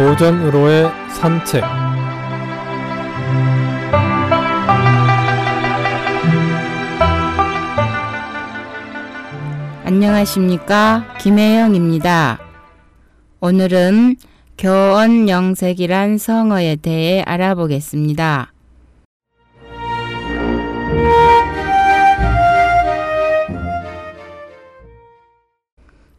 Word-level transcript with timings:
고전으로의 0.00 0.90
산책 1.10 1.62
안녕하십니까 9.84 11.04
김혜영입니다. 11.20 12.40
오늘은 13.40 14.16
교언영색이란 14.56 16.16
성어에 16.16 16.76
대해 16.76 17.20
알아보겠습니다. 17.20 18.54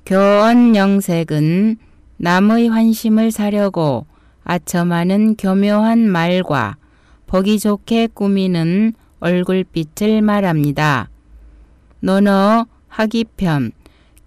교언영색은 0.06 1.91
남의 2.24 2.68
환심을 2.68 3.32
사려고 3.32 4.06
아첨하는 4.44 5.38
교묘한 5.38 6.08
말과 6.08 6.76
보기 7.26 7.58
좋게 7.58 8.10
꾸미는 8.14 8.94
얼굴빛을 9.22 10.22
말합니다. 10.22 11.10
논어 12.00 12.68
하기편 12.90 13.72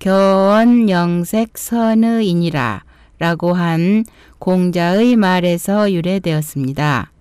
교언영색 0.00 1.56
선의인이라 1.56 2.82
라고 3.20 3.52
한 3.52 4.04
공자의 4.40 5.14
말에서 5.14 5.92
유래되었습니다. 5.92 7.12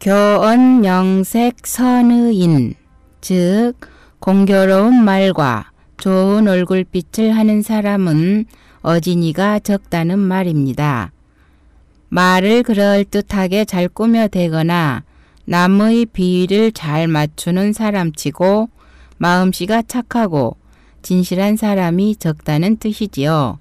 교언영색 0.00 1.64
선의인 1.64 2.74
즉 3.20 3.74
공교로운 4.18 5.04
말과 5.04 5.70
좋은 6.00 6.48
얼굴빛을 6.48 7.36
하는 7.36 7.60
사람은 7.60 8.46
어진이가 8.80 9.58
적다는 9.58 10.18
말입니다. 10.18 11.12
말을 12.08 12.62
그럴듯하게 12.62 13.66
잘 13.66 13.86
꾸며대거나 13.86 15.04
남의 15.44 16.06
비위를 16.06 16.72
잘 16.72 17.06
맞추는 17.06 17.74
사람치고 17.74 18.70
마음씨가 19.18 19.82
착하고 19.82 20.56
진실한 21.02 21.56
사람이 21.56 22.16
적다는 22.16 22.78
뜻이지요. 22.78 23.58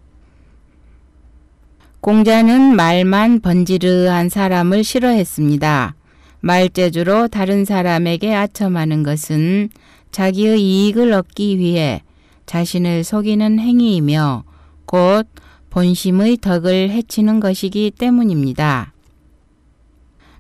공자는 2.00 2.74
말만 2.78 3.42
번지르한 3.42 4.30
사람을 4.30 4.86
싫어했습니다. 4.86 5.94
말재주로 6.40 7.28
다른 7.28 7.66
사람에게 7.66 8.34
아첨하는 8.34 9.04
것은 9.04 9.70
자기의 10.12 10.62
이익을 10.62 11.12
얻기 11.12 11.60
위해 11.60 12.02
자신을 12.50 13.04
속이는 13.04 13.60
행위이며 13.60 14.44
곧 14.88 15.28
본심의 15.70 16.38
덕을 16.38 16.90
해치는 16.90 17.40
것이기 17.40 17.92
때문입니다. 17.92 18.92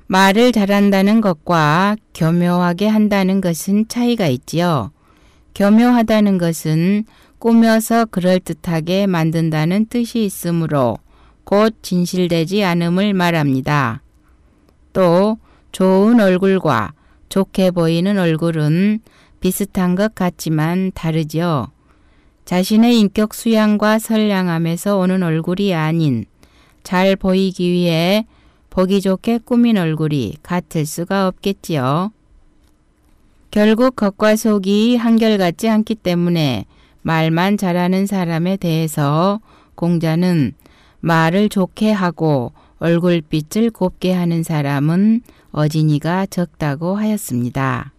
말을 0.07 0.51
잘한다는 0.51 1.21
것과 1.21 1.97
교묘하게 2.15 2.87
한다는 2.87 3.41
것은 3.41 3.87
차이가 3.89 4.25
있지요. 4.25 4.91
교묘하다는 5.53 6.39
것은 6.39 7.03
꾸며서 7.37 8.05
그럴듯하게 8.05 9.05
만든다는 9.05 9.85
뜻이 9.85 10.25
있으므로 10.25 10.97
곧 11.43 11.75
진실되지 11.83 12.63
않음을 12.63 13.13
말합니다. 13.13 14.01
또 14.93 15.37
좋은 15.71 16.19
얼굴과 16.19 16.93
좋게 17.29 17.69
보이는 17.69 18.17
얼굴은 18.17 19.01
비슷한 19.41 19.93
것 19.93 20.15
같지만 20.15 20.91
다르죠. 20.95 21.67
자신의 22.49 22.99
인격 22.99 23.35
수양과 23.35 23.99
선량함에서 23.99 24.97
오는 24.97 25.21
얼굴이 25.21 25.75
아닌 25.75 26.25
잘 26.81 27.15
보이기 27.15 27.69
위해 27.69 28.25
보기 28.71 29.01
좋게 29.01 29.41
꾸민 29.45 29.77
얼굴이 29.77 30.37
같을 30.41 30.87
수가 30.87 31.27
없겠지요. 31.27 32.11
결국 33.51 33.95
겉과 33.95 34.35
속이 34.35 34.95
한결같지 34.95 35.69
않기 35.69 35.93
때문에 35.93 36.65
말만 37.03 37.57
잘하는 37.57 38.07
사람에 38.07 38.57
대해서 38.57 39.41
공자는 39.75 40.53
말을 41.01 41.49
좋게 41.49 41.91
하고 41.91 42.53
얼굴빛을 42.79 43.69
곱게 43.69 44.11
하는 44.11 44.41
사람은 44.41 45.21
어진이가 45.51 46.25
적다고 46.25 46.95
하였습니다. 46.95 47.93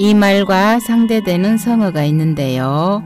이 0.00 0.14
말과 0.14 0.78
상대되는 0.78 1.58
성어가 1.58 2.04
있는데요. 2.04 3.02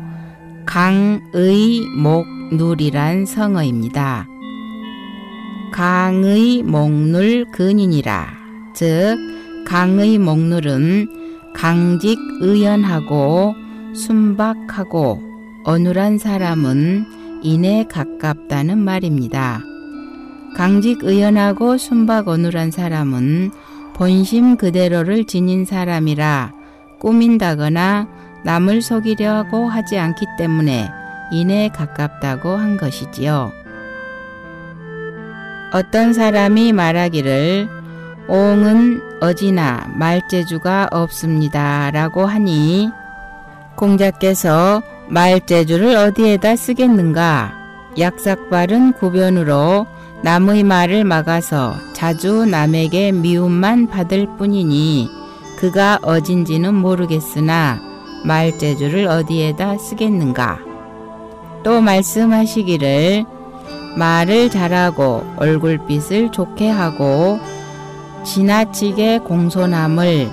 강의 0.66 1.80
목눌이란 1.96 3.24
성어입니다. 3.24 4.28
강의 5.72 6.62
목눌 6.62 7.46
근인이라 7.50 8.26
즉 8.74 9.16
강의 9.66 10.18
목눌은 10.18 11.08
강직 11.54 12.18
의연하고 12.42 13.54
순박하고 13.94 15.22
어눌한 15.64 16.18
사람은 16.18 17.06
인에 17.42 17.86
가깝다는 17.88 18.76
말입니다. 18.76 19.62
강직 20.56 21.04
의연하고 21.04 21.78
순박 21.78 22.28
어눌한 22.28 22.70
사람은 22.70 23.50
본심 23.94 24.58
그대로를 24.58 25.24
지닌 25.24 25.64
사람이라 25.64 26.60
꾸민다거나 27.02 28.06
남을 28.44 28.80
속이려고 28.80 29.68
하지 29.68 29.98
않기 29.98 30.24
때문에 30.38 30.88
인에 31.32 31.68
가깝다고 31.70 32.56
한 32.56 32.76
것이지요. 32.76 33.52
어떤 35.72 36.12
사람이 36.12 36.72
말하기를 36.72 37.68
옹은 38.28 39.18
어지나 39.20 39.90
말재주가 39.96 40.88
없습니다 40.92 41.90
라고 41.90 42.24
하니 42.24 42.90
공자께서 43.74 44.82
말재주를 45.08 45.96
어디에다 45.96 46.54
쓰겠는가 46.54 47.52
약삭바른 47.98 48.92
구변으로 48.92 49.86
남의 50.22 50.62
말을 50.62 51.04
막아서 51.04 51.74
자주 51.94 52.46
남에게 52.46 53.10
미움만 53.10 53.88
받을 53.88 54.28
뿐이니 54.38 55.21
그가 55.62 55.98
어진지는 56.02 56.74
모르겠으나 56.74 57.78
말재주를 58.24 59.06
어디에다 59.06 59.78
쓰겠는가. 59.78 60.58
또 61.62 61.80
말씀하시기를 61.80 63.24
말을 63.96 64.50
잘하고 64.50 65.24
얼굴빛을 65.36 66.32
좋게 66.32 66.68
하고 66.68 67.38
지나치게 68.24 69.20
공손함을 69.20 70.32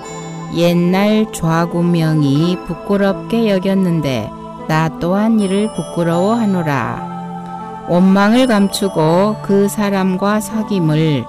옛날 0.56 1.32
좌구명이 1.32 2.58
부끄럽게 2.66 3.50
여겼는데 3.50 4.32
나 4.66 4.88
또한 4.98 5.38
이를 5.38 5.72
부끄러워하노라. 5.76 7.86
원망을 7.88 8.48
감추고 8.48 9.36
그 9.42 9.68
사람과 9.68 10.40
사귐을 10.40 11.24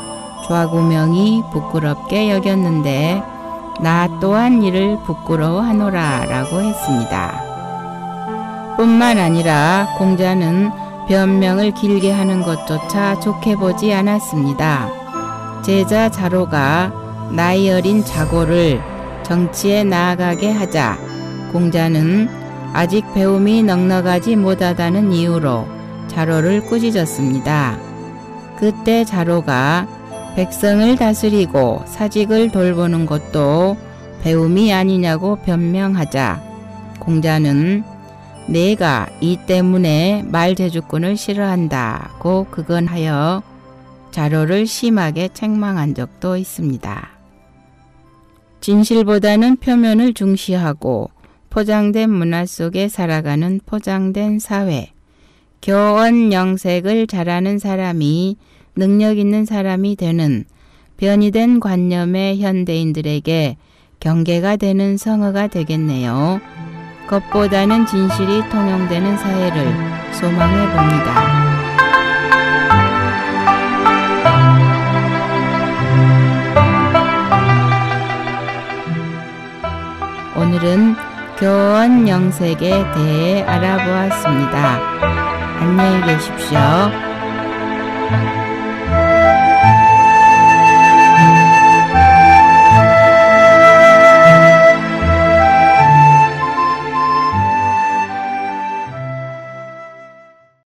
좌구명이 0.47 1.43
부끄럽게 1.53 2.31
여겼는데 2.31 3.40
나 3.79 4.07
또한 4.19 4.61
이를 4.61 4.97
부끄러워하노라 5.05 6.25
라고 6.25 6.61
했습니다. 6.61 7.41
뿐만 8.77 9.17
아니라 9.17 9.87
공자는 9.97 10.71
변명을 11.07 11.71
길게 11.71 12.11
하는 12.11 12.43
것조차 12.43 13.19
좋게 13.19 13.55
보지 13.55 13.93
않았습니다. 13.93 14.89
제자 15.63 16.09
자로가 16.09 16.91
나이 17.31 17.69
어린 17.69 18.03
자고를 18.03 18.81
정치에 19.23 19.83
나아가게 19.83 20.51
하자 20.51 20.97
공자는 21.51 22.29
아직 22.73 23.13
배움이 23.13 23.63
넉넉하지 23.63 24.35
못하다는 24.35 25.11
이유로 25.11 25.67
자로를 26.07 26.61
꾸짖었습니다. 26.65 27.77
그때 28.57 29.03
자로가 29.03 29.87
백성을 30.35 30.95
다스리고 30.95 31.83
사직을 31.85 32.51
돌보는 32.51 33.05
것도 33.05 33.75
배움이 34.21 34.73
아니냐고 34.73 35.35
변명하자 35.37 36.41
공자는 36.99 37.83
내가 38.47 39.07
이 39.19 39.37
때문에 39.45 40.23
말제주꾼을 40.27 41.17
싫어한다고 41.17 42.47
그건 42.49 42.87
하여 42.87 43.43
자로를 44.11 44.67
심하게 44.67 45.29
책망한 45.33 45.95
적도 45.95 46.37
있습니다. 46.37 47.09
진실보다는 48.61 49.57
표면을 49.57 50.13
중시하고 50.13 51.09
포장된 51.49 52.09
문화 52.09 52.45
속에 52.45 52.87
살아가는 52.87 53.59
포장된 53.65 54.39
사회, 54.39 54.91
교원 55.61 56.31
영색을 56.31 57.07
잘하는 57.07 57.59
사람이 57.59 58.37
능력 58.75 59.17
있는 59.17 59.45
사람이 59.45 59.95
되는 59.95 60.45
변이된 60.97 61.59
관념의 61.59 62.41
현대인들에게 62.41 63.57
경계가 63.99 64.55
되는 64.55 64.97
성어가 64.97 65.47
되겠네요. 65.47 66.39
것보다는 67.07 67.85
진실이 67.85 68.49
통용되는 68.49 69.17
사회를 69.17 69.73
소망해 70.13 70.65
봅니다. 70.75 71.41
오늘은 80.35 80.95
교원 81.37 82.07
영색에 82.07 82.55
대해 82.57 83.41
알아보았습니다. 83.43 84.79
안녕히 85.59 86.05
계십시오. 86.05 86.59